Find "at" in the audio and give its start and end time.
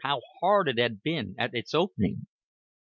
1.37-1.53